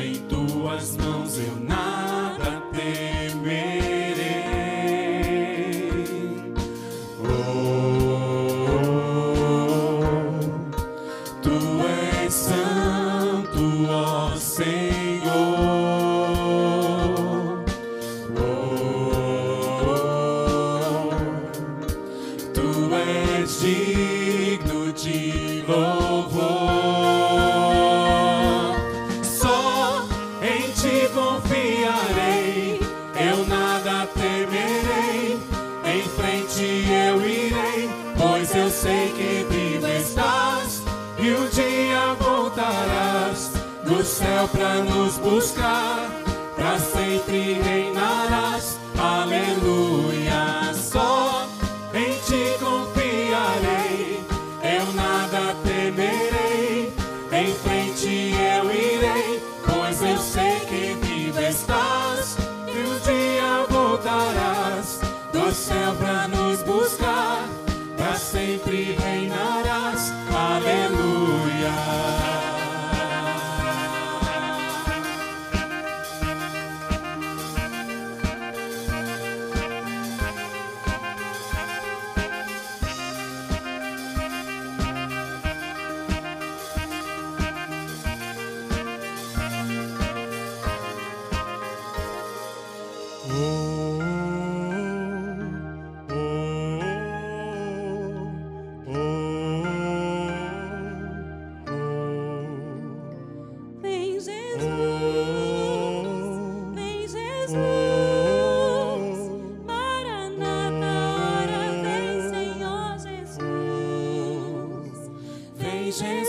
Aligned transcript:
em 0.00 0.14
tuas 0.28 0.96
mãos, 0.96 1.38
eu 1.38 1.56
nada 1.60 2.62
temerei. 2.72 3.34
Oh, 7.22 7.60
tu 11.42 11.52
és 11.86 12.32
santo, 12.32 13.86
ó 13.90 14.36
Senhor. 14.36 14.70
Oh, 18.38 19.50
tu 22.54 22.94
és 22.94 23.60
digno 23.60 23.89
e 41.20 41.34
um 41.34 41.48
dia 41.48 42.14
voltarás 42.18 43.52
do 43.84 44.02
céu 44.02 44.48
para 44.48 44.76
nos 44.76 45.18
buscar. 45.18 46.10
Pra 46.56 46.78
sempre 46.78 47.54
reinarás, 47.62 48.78
aleluia. 48.98 50.72
Só 50.74 51.46
em 51.94 52.12
ti 52.26 52.58
confiarei, 52.58 54.24
eu 54.62 54.92
nada 54.94 55.54
temerei. 55.62 56.92
Em 57.32 57.54
frente 57.54 58.34
eu 58.34 58.70
irei, 58.70 59.42
pois 59.66 60.02
eu 60.02 60.18
sei 60.18 60.60
que 60.60 61.06
vivo 61.06 61.40
estás 61.40 62.09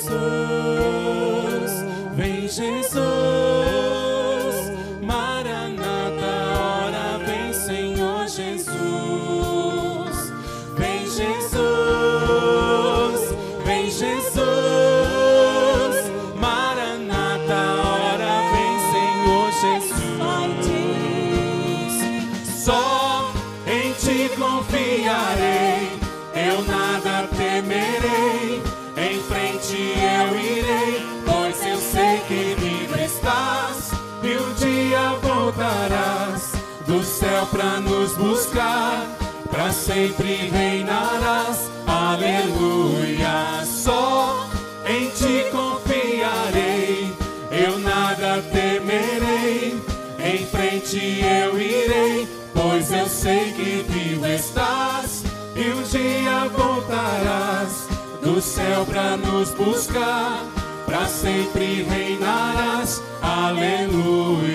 Jesus, 0.00 1.84
vem 2.16 2.48
Jesus, 2.48 3.04
Maranata, 5.02 6.54
ora 6.58 7.18
vem 7.26 7.52
Senhor 7.52 8.26
Jesus. 8.26 8.72
Vem 10.78 11.06
Jesus, 11.06 11.60
vem 13.64 13.90
Jesus, 13.90 14.40
Maranata, 16.34 17.62
ora 17.84 18.40
vem 18.52 18.78
Senhor 18.92 19.48
Jesus. 19.60 20.00
Só 22.64 23.32
em 23.66 23.92
ti 23.92 24.30
confiarei, 24.34 25.29
e 34.22 34.36
um 34.36 34.52
dia 34.54 35.14
voltarás 35.22 36.52
do 36.86 37.02
céu 37.02 37.46
pra 37.46 37.80
nos 37.80 38.12
buscar. 38.16 39.06
Pra 39.50 39.72
sempre 39.72 40.48
reinarás, 40.48 41.70
aleluia. 41.86 43.64
Só 43.64 44.48
em 44.86 45.08
ti 45.10 45.46
confiarei, 45.50 47.12
eu 47.50 47.78
nada 47.78 48.42
temerei. 48.52 49.80
Em 50.18 50.46
frente 50.46 51.24
eu 51.24 51.58
irei, 51.58 52.28
pois 52.54 52.92
eu 52.92 53.08
sei 53.08 53.52
que 53.52 53.84
vivo 53.88 54.26
estás 54.26 55.24
e 55.56 55.70
um 55.72 55.82
dia 55.82 56.48
voltarás 56.56 57.88
do 58.22 58.40
céu 58.40 58.84
pra 58.84 59.16
nos 59.16 59.50
buscar 59.50 60.59
para 60.90 61.06
sempre 61.06 61.84
reinarás. 61.84 63.00
Aleluia. 63.22 64.49